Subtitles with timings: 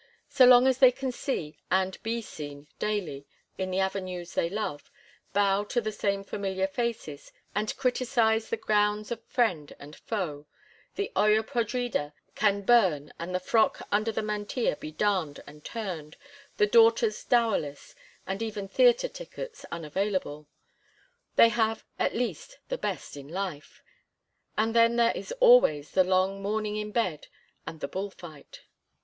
[0.29, 3.27] So long as they can see and be seen daily
[3.59, 4.89] in the avenues they love,
[5.31, 10.47] bow to the same familiar faces, and criticise the gowns of friend and foe,
[10.95, 16.17] the olla podrida can burn and the frock under the mantilla be darned and turned,
[16.57, 17.93] the daughters dowerless,
[18.25, 20.47] and even theatre tickets unavailable.
[21.35, 23.83] They have, at least, the best in life;
[24.57, 27.27] and then there is always the long morning in bed
[27.67, 28.61] and the bull fight.